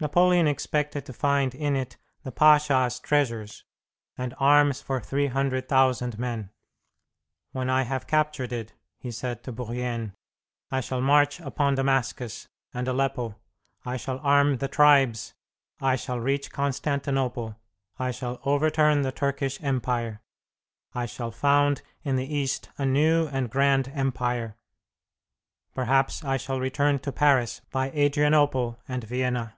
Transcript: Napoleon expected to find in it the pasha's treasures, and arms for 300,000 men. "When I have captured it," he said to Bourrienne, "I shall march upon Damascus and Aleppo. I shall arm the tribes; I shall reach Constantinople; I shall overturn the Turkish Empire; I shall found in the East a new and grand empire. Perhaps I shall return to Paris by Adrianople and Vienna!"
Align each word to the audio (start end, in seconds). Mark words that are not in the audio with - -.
Napoleon 0.00 0.46
expected 0.48 1.06
to 1.06 1.12
find 1.14 1.54
in 1.54 1.76
it 1.76 1.96
the 2.24 2.32
pasha's 2.32 2.98
treasures, 3.00 3.64
and 4.18 4.34
arms 4.38 4.82
for 4.82 5.00
300,000 5.00 6.18
men. 6.18 6.50
"When 7.52 7.70
I 7.70 7.82
have 7.84 8.06
captured 8.08 8.52
it," 8.52 8.74
he 8.98 9.10
said 9.12 9.42
to 9.44 9.52
Bourrienne, 9.52 10.12
"I 10.70 10.80
shall 10.82 11.00
march 11.00 11.38
upon 11.40 11.76
Damascus 11.76 12.48
and 12.74 12.86
Aleppo. 12.88 13.36
I 13.86 13.96
shall 13.96 14.18
arm 14.18 14.56
the 14.58 14.66
tribes; 14.68 15.32
I 15.80 15.94
shall 15.96 16.18
reach 16.18 16.50
Constantinople; 16.50 17.54
I 17.98 18.10
shall 18.10 18.40
overturn 18.44 19.02
the 19.02 19.12
Turkish 19.12 19.62
Empire; 19.62 20.20
I 20.92 21.06
shall 21.06 21.30
found 21.30 21.80
in 22.02 22.16
the 22.16 22.30
East 22.34 22.68
a 22.78 22.84
new 22.84 23.28
and 23.28 23.48
grand 23.48 23.90
empire. 23.94 24.56
Perhaps 25.72 26.24
I 26.24 26.36
shall 26.36 26.58
return 26.60 26.98
to 26.98 27.12
Paris 27.12 27.60
by 27.70 27.90
Adrianople 27.92 28.78
and 28.88 29.04
Vienna!" 29.04 29.56